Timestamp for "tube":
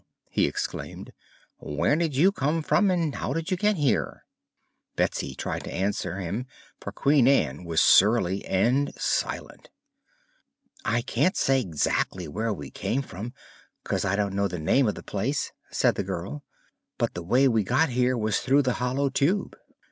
19.11-19.55